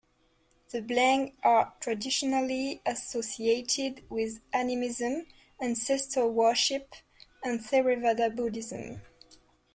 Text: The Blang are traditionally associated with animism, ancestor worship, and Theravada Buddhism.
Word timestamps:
The 0.71 0.81
Blang 0.81 1.37
are 1.43 1.75
traditionally 1.79 2.81
associated 2.87 4.03
with 4.09 4.39
animism, 4.51 5.27
ancestor 5.59 6.25
worship, 6.25 6.95
and 7.43 7.59
Theravada 7.59 8.35
Buddhism. 8.35 9.01